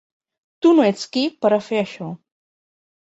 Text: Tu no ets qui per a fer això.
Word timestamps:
Tu 0.65 0.71
no 0.79 0.87
ets 0.93 1.03
qui 1.17 1.23
per 1.45 1.53
a 1.59 1.63
fer 1.67 1.83
això. 1.85 2.09